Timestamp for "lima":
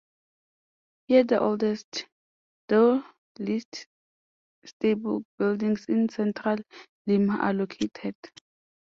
7.05-7.37